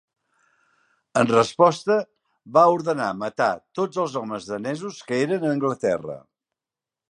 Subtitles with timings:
[1.21, 1.97] En resposta,
[2.57, 3.51] "va ordenar matar
[3.81, 6.21] tots els homes danesos que eren a Anglaterra".